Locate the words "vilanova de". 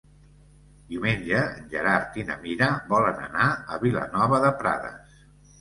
3.85-4.55